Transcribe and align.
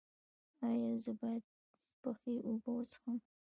ایا 0.67 0.91
زه 1.03 1.11
باید 1.19 1.43
یخې 2.07 2.35
اوبه 2.47 2.71
وڅښم؟ 2.73 3.17